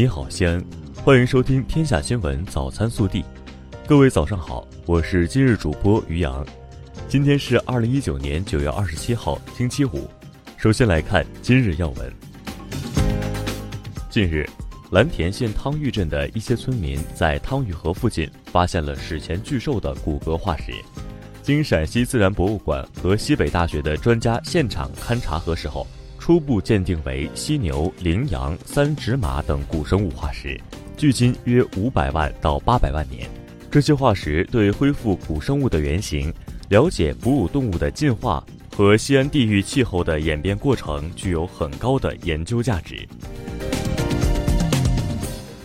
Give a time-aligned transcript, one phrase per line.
[0.00, 0.64] 你好，西安，
[1.04, 3.20] 欢迎收听《天下新闻早餐速递》。
[3.86, 6.42] 各位早上好，我是今日主播于洋。
[7.06, 10.08] 今天是二零一九年九月二十七号，星期五。
[10.56, 12.10] 首先来看今日要闻。
[14.08, 14.48] 近日，
[14.90, 20.72] 蓝田县汤峪镇的一些村民在汤峪河附近发现了史前巨兽的骨骼化石。
[21.42, 25.86] 经陕西自然博物馆和西北大学的专家现场勘查核实后。
[26.30, 30.56] 初步鉴定为犀牛、羚羊、三趾马等古生物化石，
[30.96, 33.28] 距今约五百万到八百万年。
[33.68, 36.32] 这些化石对恢复古生物的原型、
[36.68, 43.04] 了解哺乳动物的进化和西安地域气候的演变过程具有很高的研究价值。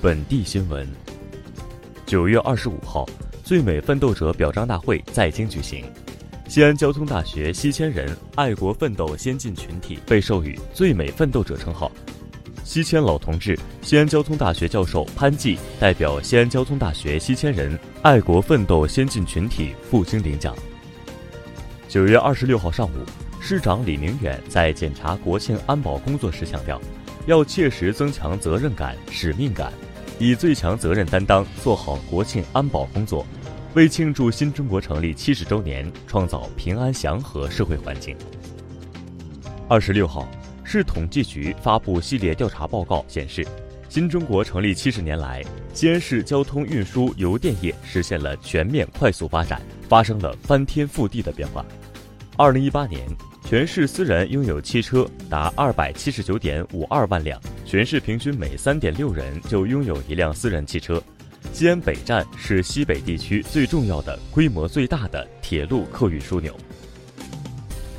[0.01, 0.87] 本地新闻：
[2.07, 3.07] 九月二十五号，
[3.43, 5.85] 最美奋斗者表彰大会在京举行。
[6.47, 11.91] 西安交通大学西迁人爱国奋斗先进群体被授予“最美奋斗者”称号。
[12.63, 20.55] 西迁老同志，西安交通大学教授潘继代表西安交通大学西迁人爱国奋斗先进群体赴京领奖。
[21.89, 22.91] 九月二十六号上午，
[23.41, 26.79] 市长李明远在检查国庆安保工作时强调，
[27.25, 29.73] 要切实增强责任感、使命感，
[30.19, 33.25] 以最强责任担当做好国庆安保工作。
[33.75, 38.15] 为庆祝新中国成立七十周年，创造平安祥和社会环境。
[39.67, 40.25] 二十六号，
[40.63, 43.45] 市统计局发布系列调查报告显示，
[43.89, 51.65] 新中国成立七十年来，西安市交通运输邮电业实现了全面快速发展，发生了翻天覆地的变化。
[52.37, 53.05] 二零一八年，
[53.43, 61.03] 全市私人拥有汽车达二百七十九点五二万辆，全市平均每三点六人就拥有一辆私人汽车。
[61.55, 66.53] 西安北站是西北地区最重要的、规模最大的铁路客运枢纽。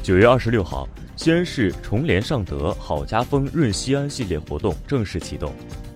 [0.02, 5.54] 九月二十六号，西安市重联尚德好家风润西安系列活动正式启动。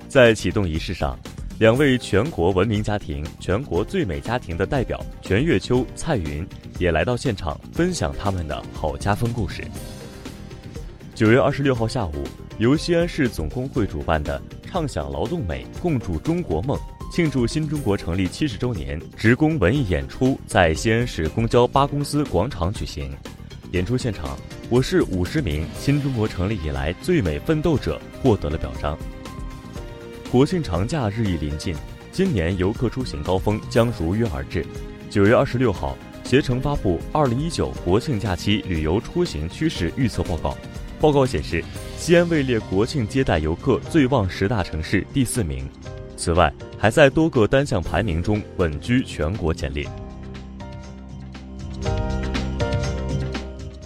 [0.08, 1.18] 在启动仪式上，
[1.58, 9.62] 两位全国文明家庭、全国最美家庭的代表全月秋、蔡云也来到现场，分享他们的好家风故事。
[11.14, 12.24] 九月二十六号下午，
[12.56, 16.80] 由西安市总工会主办的“畅享劳动美，共筑中国梦”。
[17.10, 23.12] 庆祝新中国成立七十周年职工文艺演出在西安市公交八公司广场举行。
[23.72, 24.38] 演出现场，
[24.68, 28.96] 我市五十名新中国成立以来最美奋斗者获得了表彰。
[30.30, 31.74] 国庆长假日益临近，
[32.12, 34.64] 今年游客出行高峰将如约而至。
[35.10, 40.56] 九月二十六号，携程发布二零一九国庆假期旅游出行趋势预测报告。
[41.00, 41.64] 报告显示，
[41.96, 45.68] 西安位列国庆接待游客最旺十大城市第四名。
[46.16, 49.86] 此外，还在多个单项排名中稳居全国前列。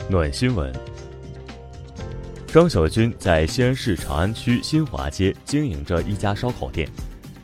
[0.09, 0.72] 暖新闻：
[2.47, 6.88] 张小军在西安市长安区新华街经营着一家烧烤店，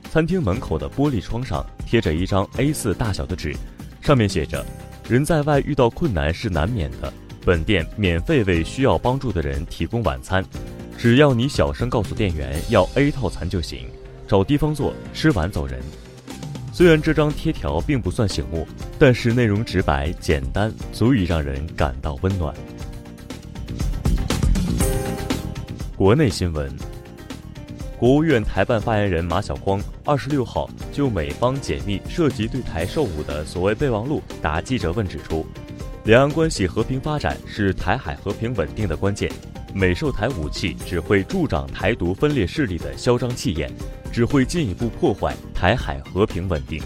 [0.08, 3.52] 餐厅门口的玻璃窗上贴着一张 A4 大小的纸，
[4.00, 4.64] 上面写着
[5.10, 7.12] ：“人在外遇到困难是难免的，
[7.44, 10.44] 本店免费为需要帮助的人提供晚餐，
[10.96, 13.88] 只要你小声告诉店员要 A 套餐就行。”
[14.30, 15.80] 找地方坐，吃完走人。
[16.72, 18.64] 虽然这张贴条并不算醒目，
[18.96, 22.54] 但是内容直白简单，足以让人感到温暖。
[25.96, 26.72] 国内新闻：
[27.98, 35.44] 国务院台办发言人马晓光二十六号就美方解密涉及对台售武的所谓备忘录答记者问指出，
[36.04, 39.30] 两岸关系和平发展是台海和平稳定的关键，
[39.74, 43.70] 美售台武器只会助长台独分裂势力的嚣张气焰。
[44.12, 46.82] 只会进一步破坏台海和平稳定。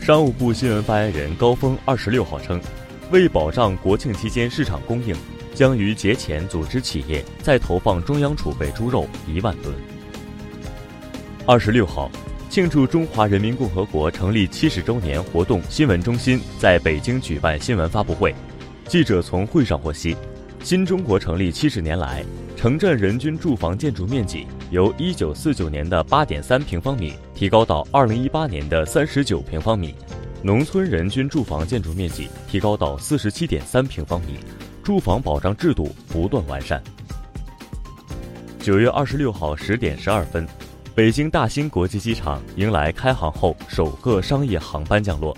[0.00, 2.60] 商务部新闻发言人高峰二十六号称，
[3.12, 5.14] 为保障国庆期间市场供应，
[5.54, 9.72] 将于节前组织企业再投放中央储备猪肉一万吨。
[11.46, 12.10] 二十六号，
[12.54, 18.32] 庆祝中华人民共和国成立七十周年活动新闻中心在北京举办新闻发布会，
[18.86, 20.16] 记者从会上获悉，
[20.62, 22.24] 新中国成立七十年来。
[22.54, 29.92] 城镇人均住房建筑面积由一九四九年的八点三平方米提高到二零一八年的三十九平方米，
[30.40, 34.38] 农村人均住房建筑面积提高到四十七点三平方米，
[34.80, 36.80] 住房保障制度不断完善。
[38.60, 40.46] 九月二十六号十点十二分，
[40.94, 45.36] 北京大兴国际机场迎来开航后首个商业航班降落。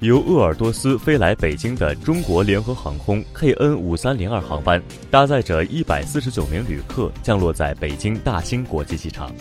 [0.00, 9.32] 由鄂尔多斯飞来北京的中国联合航空 KN 五三零二航班，搭载着一百四十九名旅客降落在北京大兴国际机场。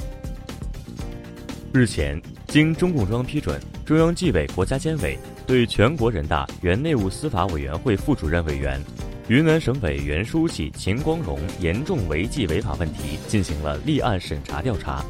[1.74, 5.18] 日前，经中共中央批准，中央纪委国家监委
[5.48, 8.80] 对全国人大原内务司法委员会副主任委员、
[9.28, 15.04] 云南省委原书记秦光荣严重违纪违法问题进行了立案审查调查。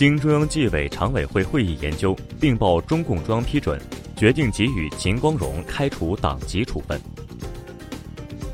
[0.00, 3.78] 经中央纪委常委会会议研究，并报中共中央批准，
[4.16, 6.98] 决定给予秦光荣开除党籍处分。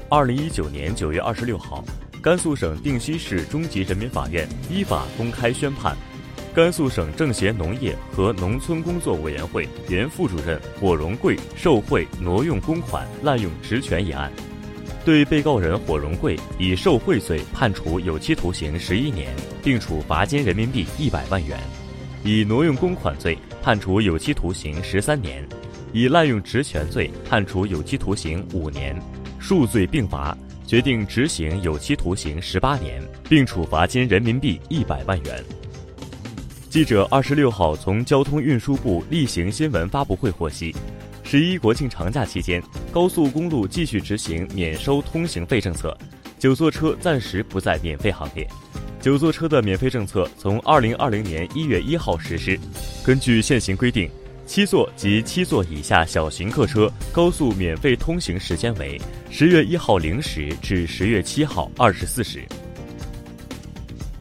[0.08, 1.84] 二零一九年九月二十六号，
[2.20, 5.96] 甘肃省定西市中级人民法院依法公开宣判，
[6.52, 14.32] 甘肃省政协农业和农村工作委员会原副主任火荣贵受贿、挪用公款、滥用职权一案，
[15.06, 19.32] 对被告人火荣贵以受贿罪判处有期徒刑十一年，
[19.62, 21.56] 并处罚金人民币一百万元；
[22.24, 25.44] 以挪用公款罪判处有期徒刑十三年；
[25.92, 29.00] 以滥用职权罪判处有期徒刑五年。
[29.38, 30.36] 数罪并罚，
[30.66, 35.44] 决定执行有期徒刑十八年，并处罚金人民币一百万元。
[36.68, 40.74] 记者二十六号从交通运输部例行新闻发布会获悉，
[41.28, 42.62] 十一国庆长假期间，
[42.92, 45.98] 高速公路继续执行免收通行费政策，
[46.38, 48.46] 九座车暂时不在免费行列。
[49.00, 52.56] 九座车的免费政策从二零二零年一月一号实施。
[53.04, 54.08] 根据现行规定。
[54.46, 58.96] 七座及七座以下小型客车高速免费通行时间为
[59.28, 62.44] 十月一号零时至十月七号二十四时。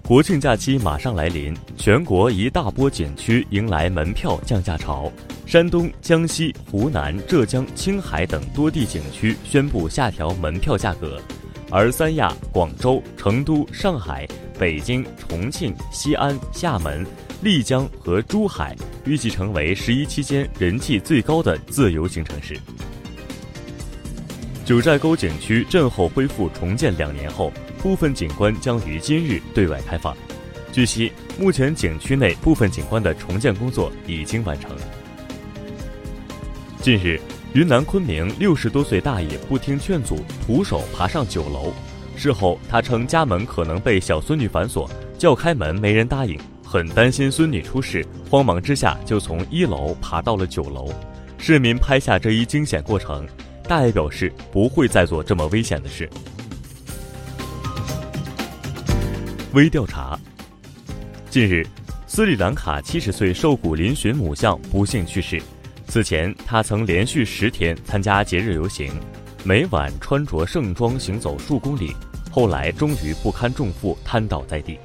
[0.02, 5.12] 国庆假期马上来临，全国一大波景区迎来门票降价潮。
[5.56, 11.18] 山东、江西、湖南、浙江、青海等多地景区宣布下调门票价格，
[11.72, 14.28] 而三亚、广州、成都、上海、
[14.60, 17.08] 北京、重庆、西安、厦门。
[17.42, 18.76] 丽江和珠海
[19.06, 22.60] 预计成为十一期间人气最高的自由行城市。
[24.66, 30.14] 九寨沟景区震后恢复重建两年后，部分景观将于今日对外开放。
[30.74, 34.72] 据悉，目前景区内部分景观的重建工作已经完成。
[36.86, 37.20] 近日，
[37.54, 41.74] 云南昆明六十多岁大爷不听劝阻，徒手爬上九楼。
[42.16, 44.88] 事后，他称家门可能被小孙女反锁，
[45.18, 46.40] 叫开门没人答应。
[46.64, 50.94] 很担心孙女出事，慌忙之下就从一楼爬到了九楼。
[51.40, 53.28] 市民拍下这一惊险过程，
[53.64, 56.08] 大爷表示不会再做这么危险的事。
[59.54, 60.20] 微调查：
[61.32, 61.66] 近日，
[62.06, 65.42] 斯里兰卡七十岁瘦骨嶙峋母象不幸去世。
[65.96, 68.92] 此前，他曾连续十天参加节日游行，
[69.46, 71.96] 每晚穿着盛装行走数公里，
[72.30, 74.78] 后来终于不堪重负瘫倒在地。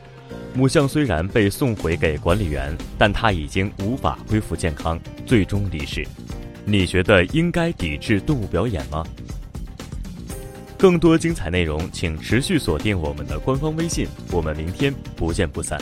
[0.55, 6.07] 母象虽然被送回给管理员，但它已经无法恢复健康，最终离世。
[6.65, 9.05] 你觉得应该抵制动物表演吗？
[10.79, 14.07] 更多精彩内容，请持续锁定我们的官方微信。
[14.31, 15.77] 我们明天不见不散。